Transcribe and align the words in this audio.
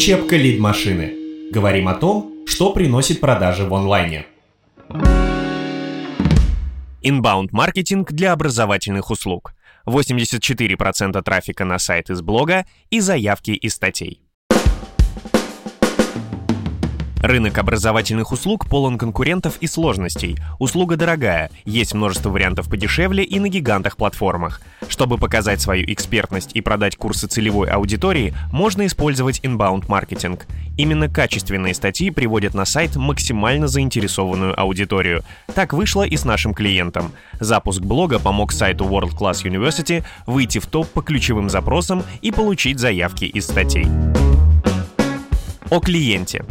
Учебка 0.00 0.34
лид-машины. 0.34 1.12
Говорим 1.50 1.86
о 1.86 1.92
том, 1.92 2.32
что 2.46 2.72
приносит 2.72 3.20
продажи 3.20 3.66
в 3.66 3.74
онлайне. 3.74 4.24
Инбаунд-маркетинг 7.02 8.10
для 8.10 8.32
образовательных 8.32 9.10
услуг. 9.10 9.52
84% 9.86 11.20
трафика 11.20 11.66
на 11.66 11.78
сайт 11.78 12.08
из 12.08 12.22
блога 12.22 12.64
и 12.88 13.00
заявки 13.00 13.50
из 13.50 13.74
статей. 13.74 14.22
Рынок 17.20 17.58
образовательных 17.58 18.32
услуг 18.32 18.66
полон 18.66 18.96
конкурентов 18.96 19.58
и 19.60 19.66
сложностей. 19.66 20.38
Услуга 20.58 20.96
дорогая, 20.96 21.50
есть 21.66 21.92
множество 21.92 22.30
вариантов 22.30 22.70
подешевле 22.70 23.22
и 23.24 23.38
на 23.38 23.50
гигантах-платформах. 23.50 24.62
Чтобы 24.88 25.18
показать 25.18 25.60
свою 25.60 25.84
экспертность 25.92 26.52
и 26.54 26.62
продать 26.62 26.96
курсы 26.96 27.26
целевой 27.26 27.68
аудитории, 27.68 28.32
можно 28.52 28.86
использовать 28.86 29.40
inbound 29.40 29.84
маркетинг. 29.86 30.46
Именно 30.78 31.10
качественные 31.10 31.74
статьи 31.74 32.10
приводят 32.10 32.54
на 32.54 32.64
сайт 32.64 32.96
максимально 32.96 33.68
заинтересованную 33.68 34.58
аудиторию. 34.58 35.22
Так 35.54 35.74
вышло 35.74 36.04
и 36.04 36.16
с 36.16 36.24
нашим 36.24 36.54
клиентом. 36.54 37.12
Запуск 37.38 37.82
блога 37.82 38.18
помог 38.18 38.50
сайту 38.50 38.86
World 38.86 39.12
Class 39.18 39.44
University 39.44 40.04
выйти 40.26 40.58
в 40.58 40.66
топ 40.66 40.88
по 40.88 41.02
ключевым 41.02 41.50
запросам 41.50 42.02
и 42.22 42.32
получить 42.32 42.78
заявки 42.78 43.26
из 43.26 43.44
статей. 43.44 43.86
О 45.68 45.80
клиенте. 45.80 46.44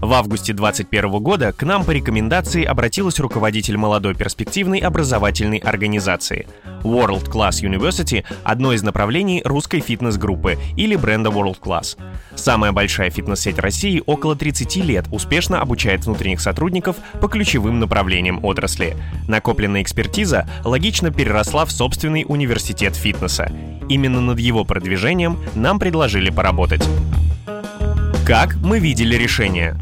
В 0.00 0.12
августе 0.12 0.52
2021 0.52 1.22
года 1.22 1.52
к 1.52 1.64
нам 1.64 1.84
по 1.84 1.90
рекомендации 1.90 2.62
обратилась 2.62 3.18
руководитель 3.18 3.76
молодой 3.76 4.14
перспективной 4.14 4.78
образовательной 4.78 5.58
организации. 5.58 6.46
World 6.84 7.28
Class 7.28 7.62
University— 7.62 8.24
одно 8.44 8.72
из 8.72 8.84
направлений 8.84 9.42
русской 9.44 9.80
фитнес-группы 9.80 10.56
или 10.76 10.94
бренда 10.94 11.30
World 11.30 11.58
Class. 11.60 11.98
Самая 12.36 12.70
большая 12.70 13.10
фитнес-сеть 13.10 13.58
России 13.58 14.00
около 14.06 14.36
30 14.36 14.76
лет 14.76 15.06
успешно 15.10 15.60
обучает 15.60 16.04
внутренних 16.06 16.40
сотрудников 16.40 16.96
по 17.20 17.28
ключевым 17.28 17.80
направлениям 17.80 18.44
отрасли. 18.44 18.96
Накопленная 19.26 19.82
экспертиза 19.82 20.48
логично 20.64 21.10
переросла 21.10 21.64
в 21.64 21.72
собственный 21.72 22.24
университет 22.26 22.94
фитнеса. 22.94 23.50
Именно 23.88 24.20
над 24.20 24.38
его 24.38 24.64
продвижением 24.64 25.38
нам 25.56 25.80
предложили 25.80 26.30
поработать. 26.30 26.88
Как 28.24 28.54
мы 28.56 28.78
видели 28.78 29.16
решение? 29.16 29.76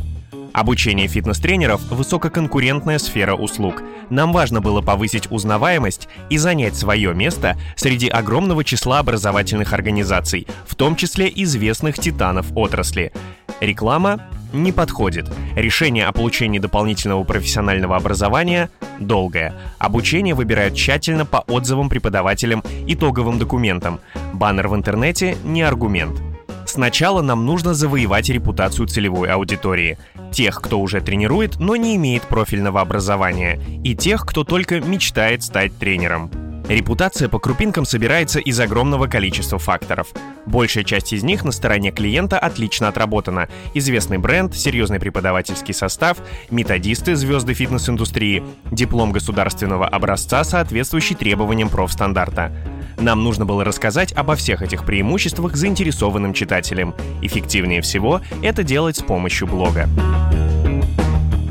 Обучение 0.57 1.07
фитнес-тренеров– 1.07 1.83
высококонкурентная 1.91 2.99
сфера 2.99 3.35
услуг. 3.35 3.83
Нам 4.09 4.33
важно 4.33 4.63
было 4.63 4.81
повысить 4.81 5.31
узнаваемость 5.31 6.09
и 6.31 6.39
занять 6.39 6.75
свое 6.75 7.13
место 7.13 7.59
среди 7.77 8.09
огромного 8.09 8.65
числа 8.65 9.01
образовательных 9.01 9.75
организаций, 9.75 10.47
в 10.67 10.75
том 10.75 10.97
числе 10.97 11.31
известных 11.31 11.99
титанов 11.99 12.47
отрасли. 12.55 13.13
Реклама 13.61 14.31
не 14.55 14.73
подходит. 14.73 15.31
Решение 15.57 16.07
о 16.07 16.13
получении 16.13 16.59
дополнительного 16.59 17.23
профессионального 17.25 17.95
образования 17.95 18.71
долгое. 18.99 19.55
Обучение 19.77 20.35
выбирают 20.35 20.75
тщательно 20.75 21.27
по 21.27 21.45
отзывам 21.49 21.91
преподавателям, 21.91 22.65
итоговым 22.87 23.39
документам. 23.39 24.01
Баннер 24.33 24.69
в 24.69 24.75
интернете 24.75 25.37
не 25.45 25.61
аргумент. 25.61 26.23
Сначала 26.77 27.23
нам 27.23 27.47
нужно 27.47 27.73
завоевать 27.73 28.29
репутацию 28.29 28.87
целевой 28.87 29.31
аудитории. 29.31 29.97
Тех, 30.31 30.61
кто 30.61 30.79
уже 30.79 31.01
тренирует, 31.01 31.59
но 31.59 31.75
не 31.75 31.97
имеет 31.97 32.25
профильного 32.25 32.83
образования. 32.83 33.59
И 33.83 33.95
тех, 33.95 34.27
кто 34.27 34.45
только 34.45 34.79
мечтает 34.81 35.43
стать 35.43 35.75
тренером. 35.79 36.31
Репутация 36.69 37.31
по 37.31 37.39
крупинкам 37.39 37.87
собирается 37.87 38.41
из 38.41 38.61
огромного 38.61 39.07
количества 39.07 39.59
факторов. 39.59 40.09
Большая 40.45 40.85
часть 40.85 41.15
из 41.15 41.23
них 41.23 41.45
на 41.45 41.53
стороне 41.53 41.93
клиента 41.93 42.39
отлично 42.39 42.89
отработана. 42.89 43.49
Известный 43.73 44.19
бренд, 44.19 44.55
серьезный 44.55 45.01
преподавательский 45.01 45.73
состав, 45.73 46.19
методисты, 46.51 47.17
звезды 47.17 47.55
фитнес-индустрии, 47.55 48.45
диплом 48.71 49.13
государственного 49.13 49.89
образца, 49.89 50.45
соответствующий 50.45 51.17
требованиям 51.17 51.71
профстандарта. 51.71 52.53
Нам 52.99 53.23
нужно 53.23 53.45
было 53.45 53.65
рассказать 53.65 54.13
обо 54.13 54.37
всех 54.37 54.63
этих 54.63 54.85
преимуществах 54.85 55.57
заинтересованным 55.57 56.33
читателям. 56.33 56.95
Эффективнее 57.23 57.83
всего 57.83 58.21
это 58.43 58.63
делать 58.63 58.97
с 58.97 59.03
помощью 59.03 59.47
блога. 59.47 59.89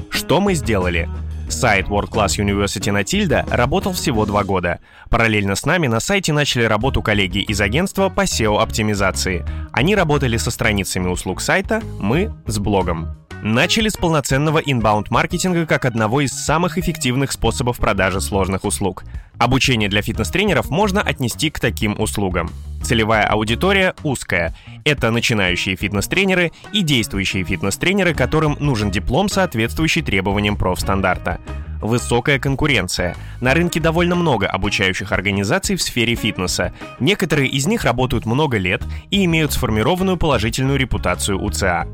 Что 0.10 0.42
мы 0.42 0.56
сделали? 0.56 1.08
Сайт 1.50 1.88
World 1.88 2.10
Class 2.10 2.40
University 2.40 2.92
на 2.92 3.04
Тильда 3.04 3.46
работал 3.50 3.94
всего 3.94 4.26
два 4.26 4.44
года. 4.44 4.80
Параллельно 5.10 5.56
с 5.56 5.66
нами 5.66 5.88
на 5.88 6.00
сайте 6.00 6.34
начали 6.34 6.64
работу 6.64 7.02
коллеги 7.02 7.40
из 7.40 7.62
агентства 7.62 8.10
по 8.10 8.22
SEO-оптимизации. 8.22 9.46
Они 9.72 9.96
работали 9.96 10.38
со 10.38 10.50
страницами 10.50 11.08
услуг 11.08 11.42
сайта, 11.42 11.82
мы— 12.00 12.34
с 12.48 12.58
блогом. 12.58 13.25
Начали 13.46 13.90
с 13.90 13.96
полноценного 13.96 14.58
инбаунд-маркетинга 14.58 15.68
как 15.68 15.86
одного 15.86 16.22
из 16.22 16.32
самых 16.32 16.80
эффективных 16.80 17.32
способов 17.32 17.78
продажи 17.78 18.20
сложных 18.20 18.66
услуг. 18.66 19.04
Обучение 19.38 19.88
для 19.88 20.02
фитнес-тренеров 20.02 20.72
можно 20.72 21.00
отнести 21.00 21.52
к 21.52 21.60
таким 21.60 21.96
услугам. 22.00 22.50
Целевая 22.82 23.28
аудитория 23.28 23.94
узкая. 24.02 24.56
Это 24.84 25.12
начинающие 25.12 25.76
фитнес-тренеры 25.76 26.54
и 26.74 26.82
действующие 26.82 27.44
фитнес-тренеры, 27.44 28.16
которым 28.16 28.58
нужен 28.60 28.90
диплом, 28.90 29.30
соответствующий 29.30 30.02
требованиям 30.02 30.58
профстандарта. 30.58 31.40
Высокая 31.84 32.40
конкуренция. 32.40 33.16
На 33.42 33.54
рынке 33.54 33.80
довольно 33.80 34.16
много 34.16 34.48
обучающих 34.48 35.12
организаций 35.12 35.76
в 35.76 35.84
сфере 35.84 36.16
фитнеса. 36.16 36.74
Некоторые 37.00 37.50
из 37.50 37.68
них 37.68 37.84
работают 37.84 38.26
много 38.26 38.58
лет 38.58 38.82
и 39.12 39.24
имеют 39.26 39.54
сформированную 39.54 40.18
положительную 40.18 40.80
репутацию 40.80 41.40
УЦА. 41.40 41.86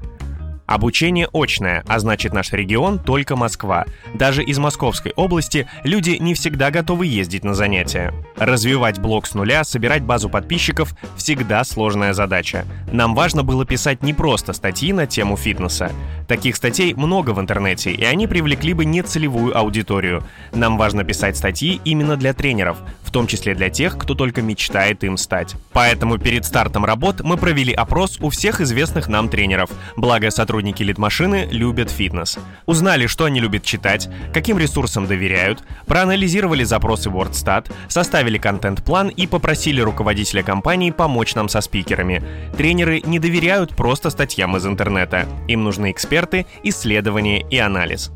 Обучение 0.66 1.28
очное, 1.34 1.84
а 1.88 2.00
значит 2.00 2.34
наш 2.34 2.52
регион 2.54 3.00
только 3.00 3.36
Москва. 3.36 3.86
Даже 4.14 4.44
из 4.44 4.58
Московской 4.58 5.12
области 5.16 5.68
люди 5.84 6.12
не 6.12 6.34
всегда 6.34 6.72
готовы 6.72 7.08
ездить 7.08 7.44
на 7.44 7.54
занятия. 7.54 8.14
Развивать 8.38 9.00
блог 9.00 9.28
с 9.28 9.34
нуля, 9.34 9.64
собирать 9.64 10.04
базу 10.04 10.30
подписчиков– 10.30 10.96
всегда 11.18 11.64
сложная 11.64 12.14
задача. 12.14 12.66
Нам 12.92 13.16
важно 13.16 13.44
было 13.44 13.66
писать 13.66 14.04
не 14.04 14.14
просто 14.14 14.54
статьи 14.54 14.94
на 14.94 15.08
тему 15.08 15.36
фитнеса. 15.36 15.92
Таких 16.28 16.56
статей 16.56 16.94
много 16.94 17.32
в 17.32 17.42
интернете, 17.42 17.92
и 17.92 18.04
они 18.04 18.28
привлекли 18.28 18.74
бы 18.74 18.86
нецелевую 18.86 19.58
аудиторию. 19.58 20.24
Нам 20.54 20.78
важно 20.78 21.04
писать 21.04 21.38
статьи 21.38 21.82
именно 21.84 22.16
для 22.16 22.34
тренеров, 22.34 22.78
в 23.12 23.14
том 23.14 23.28
числе 23.28 23.56
для 23.56 23.70
тех, 23.70 23.98
кто 23.98 24.16
только 24.16 24.42
мечтает 24.42 25.04
им 25.04 25.18
стать. 25.18 25.56
Поэтому 25.74 26.18
перед 26.18 26.46
стартом 26.46 26.86
работ 26.86 27.20
мы 27.20 27.36
провели 27.36 27.74
опрос 27.74 28.18
у 28.22 28.30
всех 28.30 28.62
известных 28.62 29.10
нам 29.10 29.28
тренеров, 29.28 29.70
благо 29.98 30.32
сотрудники 30.32 30.82
лид-машины 30.82 31.50
любят 31.52 31.92
фитнес. 31.92 32.40
Узнали, 32.66 33.08
что 33.08 33.26
они 33.26 33.42
любят 33.42 33.66
читать, 33.66 34.08
каким 34.34 34.58
ресурсам 34.58 35.08
доверяют, 35.08 35.62
проанализировали 35.88 36.64
запросы 36.64 37.10
WordStat, 37.10 37.70
составили 37.90 38.38
контент-план 38.38 39.10
и 39.10 39.28
попросили 39.28 39.82
руководителя 39.82 40.42
компании 40.42 40.92
помочь 40.92 41.36
нам 41.36 41.50
со 41.50 41.60
спикерами. 41.60 42.24
Тренеры 42.56 43.02
не 43.02 43.20
доверяют 43.20 43.76
просто 43.76 44.10
статьям 44.10 44.56
из 44.56 44.66
интернета. 44.66 45.28
Им 45.50 45.66
нужны 45.66 45.92
эксперты, 45.92 46.46
исследования 46.64 47.42
и 47.42 47.58
анализ. 47.58 48.10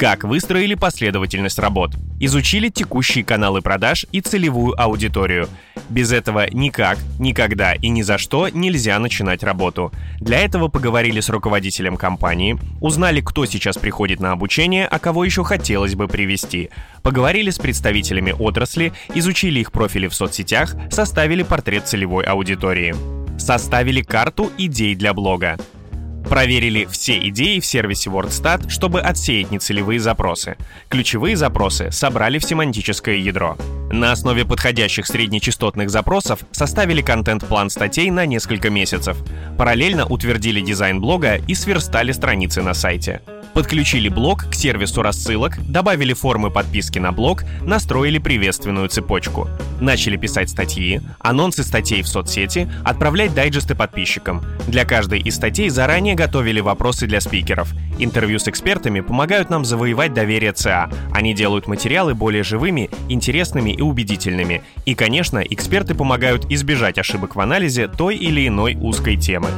Как 0.00 0.24
выстроили 0.24 0.74
последовательность 0.76 1.58
работ? 1.58 1.90
Изучили 2.20 2.70
текущие 2.70 3.22
каналы 3.22 3.60
продаж 3.60 4.06
и 4.12 4.22
целевую 4.22 4.72
аудиторию. 4.80 5.46
Без 5.90 6.10
этого 6.10 6.48
никак, 6.50 6.96
никогда 7.18 7.74
и 7.74 7.90
ни 7.90 8.00
за 8.00 8.16
что 8.16 8.48
нельзя 8.48 8.98
начинать 8.98 9.42
работу. 9.42 9.92
Для 10.18 10.38
этого 10.38 10.68
поговорили 10.68 11.20
с 11.20 11.28
руководителем 11.28 11.98
компании, 11.98 12.58
узнали, 12.80 13.20
кто 13.20 13.44
сейчас 13.44 13.76
приходит 13.76 14.20
на 14.20 14.32
обучение, 14.32 14.86
а 14.86 14.98
кого 14.98 15.22
еще 15.22 15.44
хотелось 15.44 15.94
бы 15.94 16.08
привести. 16.08 16.70
Поговорили 17.02 17.50
с 17.50 17.58
представителями 17.58 18.32
отрасли, 18.32 18.94
изучили 19.14 19.60
их 19.60 19.70
профили 19.70 20.08
в 20.08 20.14
соцсетях, 20.14 20.76
составили 20.90 21.42
портрет 21.42 21.86
целевой 21.86 22.24
аудитории. 22.24 22.94
Составили 23.38 24.00
карту 24.00 24.50
идей 24.56 24.94
для 24.94 25.12
блога. 25.12 25.58
Проверили 26.28 26.84
все 26.84 27.18
идеи 27.28 27.58
в 27.60 27.66
сервисе 27.66 28.10
WordStat, 28.10 28.68
чтобы 28.68 29.00
отсеять 29.00 29.50
нецелевые 29.50 29.98
запросы. 29.98 30.56
Ключевые 30.88 31.36
запросы 31.36 31.90
собрали 31.90 32.38
в 32.38 32.44
семантическое 32.44 33.16
ядро. 33.16 33.56
На 33.90 34.12
основе 34.12 34.44
подходящих 34.44 35.06
среднечастотных 35.06 35.90
запросов 35.90 36.40
составили 36.52 37.02
контент-план 37.02 37.70
статей 37.70 38.10
на 38.10 38.26
несколько 38.26 38.70
месяцев. 38.70 39.16
Параллельно 39.58 40.06
утвердили 40.06 40.60
дизайн 40.60 41.00
блога 41.00 41.36
и 41.36 41.54
сверстали 41.54 42.12
страницы 42.12 42.62
на 42.62 42.74
сайте. 42.74 43.20
Подключили 43.54 44.08
блог 44.08 44.48
к 44.48 44.54
сервису 44.54 45.02
рассылок, 45.02 45.58
добавили 45.68 46.12
формы 46.12 46.50
подписки 46.50 46.98
на 46.98 47.10
блог, 47.10 47.42
настроили 47.62 48.18
приветственную 48.18 48.88
цепочку. 48.88 49.48
Начали 49.80 50.16
писать 50.16 50.50
статьи, 50.50 51.00
анонсы 51.18 51.64
статей 51.64 52.02
в 52.02 52.08
соцсети, 52.08 52.70
отправлять 52.84 53.34
дайджесты 53.34 53.74
подписчикам. 53.74 54.42
Для 54.68 54.84
каждой 54.84 55.20
из 55.20 55.34
статей 55.34 55.68
заранее 55.68 56.14
готовили 56.14 56.60
вопросы 56.60 57.06
для 57.06 57.20
спикеров. 57.20 57.72
Интервью 57.98 58.38
с 58.38 58.46
экспертами 58.46 59.00
помогают 59.00 59.50
нам 59.50 59.64
завоевать 59.64 60.14
доверие 60.14 60.52
ЦА. 60.52 60.88
Они 61.12 61.34
делают 61.34 61.66
материалы 61.66 62.14
более 62.14 62.44
живыми, 62.44 62.88
интересными 63.08 63.72
и 63.72 63.82
убедительными. 63.82 64.62
И, 64.86 64.94
конечно, 64.94 65.38
эксперты 65.38 65.94
помогают 65.94 66.50
избежать 66.50 66.98
ошибок 66.98 67.34
в 67.34 67.40
анализе 67.40 67.88
той 67.88 68.16
или 68.16 68.46
иной 68.46 68.76
узкой 68.80 69.16
темы. 69.16 69.48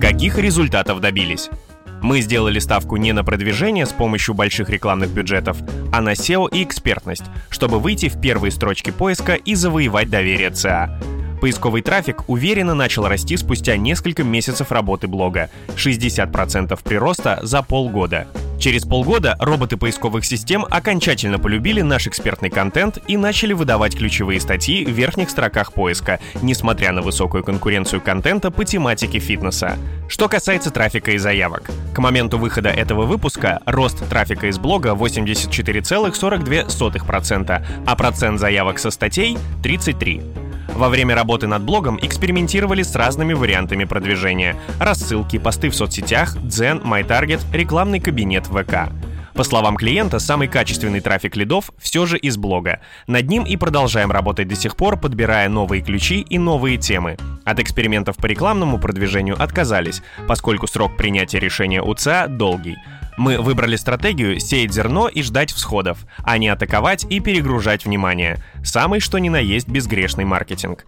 Каких 0.00 0.38
результатов 0.38 1.00
добились? 1.00 1.50
Мы 2.02 2.20
сделали 2.20 2.58
ставку 2.58 2.96
не 2.96 3.12
на 3.12 3.24
продвижение 3.24 3.86
с 3.86 3.92
помощью 3.92 4.34
больших 4.34 4.70
рекламных 4.70 5.10
бюджетов, 5.10 5.58
а 5.92 6.00
на 6.00 6.12
SEO 6.12 6.48
и 6.52 6.62
экспертность, 6.62 7.24
чтобы 7.50 7.78
выйти 7.78 8.08
в 8.08 8.20
первые 8.20 8.50
строчки 8.50 8.90
поиска 8.90 9.34
и 9.34 9.54
завоевать 9.54 10.10
доверие 10.10 10.50
ЦА. 10.50 11.00
Поисковый 11.40 11.82
трафик 11.82 12.28
уверенно 12.28 12.74
начал 12.74 13.06
расти 13.06 13.36
спустя 13.36 13.76
несколько 13.76 14.24
месяцев 14.24 14.72
работы 14.72 15.06
блога. 15.06 15.50
60% 15.76 16.78
прироста 16.82 17.40
за 17.42 17.62
полгода. 17.62 18.26
Через 18.58 18.84
полгода 18.84 19.36
роботы 19.38 19.76
поисковых 19.76 20.24
систем 20.24 20.64
окончательно 20.70 21.38
полюбили 21.38 21.82
наш 21.82 22.06
экспертный 22.06 22.48
контент 22.50 22.98
и 23.06 23.16
начали 23.16 23.52
выдавать 23.52 23.96
ключевые 23.96 24.40
статьи 24.40 24.84
в 24.84 24.90
верхних 24.90 25.30
строках 25.30 25.72
поиска, 25.72 26.18
несмотря 26.42 26.90
на 26.92 27.02
высокую 27.02 27.44
конкуренцию 27.44 28.00
контента 28.00 28.50
по 28.50 28.64
тематике 28.64 29.18
фитнеса. 29.18 29.76
Что 30.08 30.28
касается 30.28 30.70
трафика 30.70 31.10
и 31.12 31.18
заявок. 31.18 31.70
К 31.94 31.98
моменту 31.98 32.38
выхода 32.38 32.70
этого 32.70 33.04
выпуска 33.04 33.60
рост 33.66 34.08
трафика 34.08 34.46
из 34.46 34.58
блога 34.58 34.90
84,42%, 34.90 37.66
а 37.86 37.96
процент 37.96 38.40
заявок 38.40 38.78
со 38.78 38.90
статей— 38.90 39.36
33%. 39.62 40.45
Во 40.76 40.90
время 40.90 41.14
работы 41.14 41.46
над 41.46 41.62
блогом 41.62 41.98
экспериментировали 42.02 42.82
с 42.82 42.94
разными 42.94 43.32
вариантами 43.32 43.84
продвижения. 43.84 44.56
Рассылки, 44.78 45.38
посты 45.38 45.70
в 45.70 45.74
соцсетях, 45.74 46.36
Дзен, 46.42 46.80
MyTarget, 46.80 47.40
рекламный 47.50 47.98
кабинет 47.98 48.44
ВК. 48.46 48.92
По 49.32 49.42
словам 49.42 49.76
клиента, 49.76 50.18
самый 50.18 50.48
качественный 50.48 51.00
трафик 51.00 51.34
лидов 51.34 51.70
все 51.78 52.04
же 52.04 52.18
из 52.18 52.36
блога. 52.36 52.80
Над 53.06 53.26
ним 53.26 53.44
и 53.44 53.56
продолжаем 53.56 54.10
работать 54.10 54.48
до 54.48 54.54
сих 54.54 54.76
пор, 54.76 54.98
подбирая 54.98 55.48
новые 55.48 55.80
ключи 55.80 56.20
и 56.20 56.38
новые 56.38 56.76
темы. 56.76 57.16
От 57.46 57.58
экспериментов 57.58 58.16
по 58.18 58.26
рекламному 58.26 58.78
продвижению 58.78 59.42
отказались, 59.42 60.02
поскольку 60.28 60.66
срок 60.66 60.94
принятия 60.98 61.38
решения 61.38 61.80
УЦА 61.80 62.26
долгий. 62.28 62.76
Мы 63.16 63.38
выбрали 63.40 63.76
стратегию 63.76 64.38
сеять 64.40 64.72
зерно 64.72 65.08
и 65.08 65.22
ждать 65.22 65.52
всходов, 65.52 66.06
а 66.22 66.38
не 66.38 66.48
атаковать 66.48 67.04
и 67.08 67.20
перегружать 67.20 67.84
внимание. 67.84 68.42
Самый 68.62 69.00
что 69.00 69.18
ни 69.18 69.28
на 69.28 69.38
есть 69.38 69.68
безгрешный 69.68 70.24
маркетинг. 70.24 70.84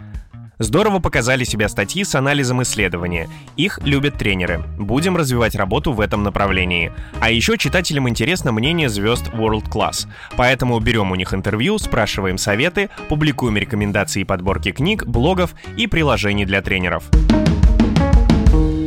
Здорово 0.61 0.99
показали 0.99 1.45
себя 1.45 1.69
статьи 1.69 2.03
с 2.03 2.17
анализом 2.17 2.63
исследования. 2.63 3.29
Их 3.57 3.79
любят 3.85 4.19
тренеры. 4.19 4.65
Будем 4.77 5.17
развивать 5.17 5.55
работу 5.55 5.93
в 5.93 6.01
этом 6.01 6.25
направлении. 6.25 6.93
А 7.21 7.31
еще 7.31 7.57
читателям 7.57 8.09
интересно 8.09 8.51
мнение 8.51 8.89
звезд 8.89 9.29
World 9.29 9.69
Class. 9.71 10.09
Поэтому 10.37 10.81
берем 10.81 11.13
у 11.13 11.15
них 11.15 11.33
интервью, 11.33 11.79
спрашиваем 11.79 12.39
советы, 12.39 12.91
публикуем 13.09 13.57
рекомендации 13.57 14.23
и 14.23 14.25
подборки 14.25 14.73
книг, 14.73 15.07
блогов 15.07 15.55
и 15.77 15.87
приложений 15.87 16.47
для 16.47 16.61
тренеров. 16.61 17.05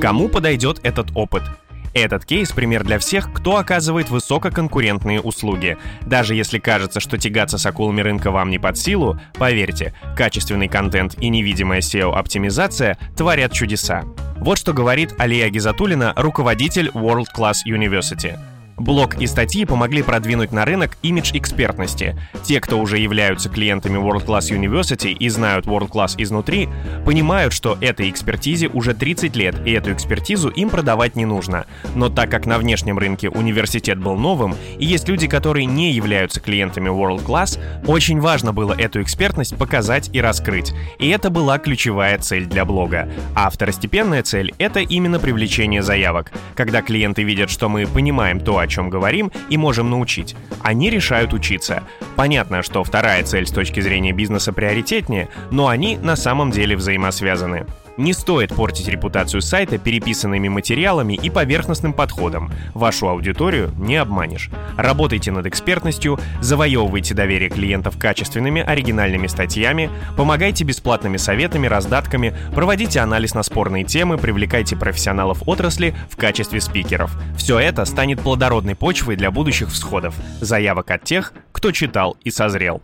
Кому 0.02 0.28
подойдет 0.28 0.82
этот 0.84 1.08
опыт? 1.16 1.44
Этот 1.94 2.26
кейс— 2.26 2.52
пример 2.54 2.84
для 2.84 3.00
всех, 3.00 3.34
кто 3.34 3.58
оказывает 3.58 4.10
высококонкурентные 4.10 5.20
услуги. 5.20 5.78
Даже 6.06 6.36
если 6.36 6.58
кажется, 6.58 7.00
что 7.00 7.18
тягаться 7.18 7.58
с 7.58 7.66
акулами 7.66 8.02
рынка 8.02 8.32
вам 8.32 8.50
не 8.50 8.60
под 8.60 8.78
силу, 8.78 9.20
поверьте, 9.34 9.94
качественный 10.16 10.70
контент 10.70 11.16
и 11.20 11.30
невидимая 11.30 11.82
SEO-оптимизация 11.82 12.98
творят 13.18 13.52
чудеса. 13.52 14.04
Вот 14.38 14.58
что 14.58 14.74
говорит 14.74 15.14
Алия 15.18 15.50
Гизатулина, 15.50 16.14
руководитель 16.16 16.88
World 16.94 17.28
Class 17.36 17.58
University. 17.68 18.38
Блог 18.78 19.22
и 19.22 19.28
статьи 19.28 19.66
помогли 19.66 20.02
продвинуть 20.02 20.52
на 20.52 20.66
рынок 20.66 20.98
имидж 21.02 21.32
экспертности. 21.34 22.18
Те, 22.44 22.60
кто 22.60 22.80
уже 22.80 22.98
являются 22.98 23.50
клиентами 23.50 23.98
World 23.98 24.26
Class 24.26 24.50
University 24.50 25.12
и 25.12 25.30
знают 25.30 25.66
World 25.66 25.92
Class 25.92 26.16
изнутри, 26.18 26.70
понимают, 27.06 27.54
что 27.54 27.78
этой 27.82 28.10
экспертизе 28.10 28.68
уже 28.68 28.94
30 28.94 29.36
лет, 29.36 29.56
и 29.66 29.72
эту 29.72 29.92
экспертизу 29.94 30.50
им 30.50 30.70
продавать 30.70 31.16
не 31.16 31.26
нужно. 31.26 31.66
Но 31.96 32.10
так 32.10 32.32
как 32.32 32.46
на 32.46 32.58
внешнем 32.58 32.98
рынке 32.98 33.30
университет 33.30 34.00
был 34.00 34.16
новым, 34.16 34.56
и 34.78 34.86
есть 34.86 35.08
люди, 35.08 35.28
которые 35.28 35.66
не 35.66 35.92
являются 35.92 36.40
клиентами 36.40 36.90
World 36.90 37.26
Class, 37.26 37.60
очень 37.86 38.20
важно 38.20 38.54
было 38.54 38.74
эту 38.74 39.02
экспертность 39.02 39.56
показать 39.58 40.10
и 40.14 40.22
раскрыть. 40.22 40.74
И 41.00 41.10
это 41.10 41.30
была 41.30 41.60
ключевая 41.60 42.18
цель 42.18 42.46
для 42.46 42.66
блога. 42.66 43.10
А 43.36 43.50
второстепенная 43.50 44.24
цель— 44.24 44.54
это 44.58 44.80
именно 44.80 45.20
привлечение 45.20 45.84
заявок. 45.84 46.32
Когда 46.56 46.82
клиенты 46.82 47.24
видят, 47.24 47.50
что 47.50 47.70
мы 47.70 47.86
понимаем 47.86 48.40
то, 48.40 48.61
о 48.62 48.68
чем 48.68 48.90
говорим, 48.90 49.32
и 49.50 49.58
можем 49.58 49.90
научить. 49.90 50.36
Они 50.62 50.90
решают 50.90 51.34
учиться. 51.34 51.84
Понятно, 52.16 52.62
что 52.62 52.84
вторая 52.84 53.24
цель 53.24 53.46
с 53.46 53.52
точки 53.52 53.80
зрения 53.80 54.14
бизнеса 54.14 54.54
приоритетнее, 54.54 55.30
но 55.50 55.68
они 55.68 55.98
на 55.98 56.16
самом 56.16 56.52
деле 56.52 56.76
взаимосвязаны. 56.76 57.66
Не 57.98 58.14
стоит 58.14 58.56
портить 58.56 58.88
репутацию 58.88 59.42
сайта 59.42 59.78
переписанными 59.78 60.48
материалами 60.48 61.14
и 61.14 61.30
поверхностным 61.30 61.94
подходом. 61.94 62.52
Вашу 62.74 63.10
аудиторию 63.10 63.72
не 63.78 63.98
обманешь. 63.98 64.50
Работайте 64.78 65.32
над 65.32 65.46
экспертностью, 65.46 66.20
завоевывайте 66.40 67.14
доверие 67.14 67.50
клиентов 67.50 67.98
качественными 67.98 68.62
оригинальными 68.62 69.28
статьями, 69.28 69.90
помогайте 70.16 70.64
бесплатными 70.64 71.18
советами, 71.18 71.68
раздатками, 71.68 72.36
проводите 72.56 73.00
анализ 73.00 73.34
на 73.34 73.44
спорные 73.44 73.84
темы, 73.84 74.18
привлекайте 74.18 74.76
профессионалов 74.76 75.44
отрасли 75.46 75.94
в 76.10 76.16
качестве 76.16 76.62
спикеров. 76.62 77.12
Все 77.38 77.60
это 77.60 77.86
станет 77.86 78.22
плодородной 78.22 78.76
почвой 78.76 79.16
для 79.16 79.32
будущих 79.32 79.70
всходов, 79.70 80.16
заявок 80.40 80.92
от 80.92 81.04
тех, 81.04 81.34
кто 81.52 81.72
читал 81.72 82.18
и 82.24 82.32
созрел. 82.32 82.82